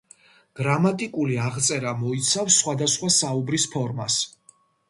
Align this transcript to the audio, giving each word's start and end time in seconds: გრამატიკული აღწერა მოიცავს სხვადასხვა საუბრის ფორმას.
გრამატიკული 0.59 1.37
აღწერა 1.49 1.93
მოიცავს 2.01 2.57
სხვადასხვა 2.63 3.13
საუბრის 3.21 3.71
ფორმას. 3.75 4.21